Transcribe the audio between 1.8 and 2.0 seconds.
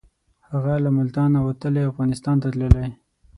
او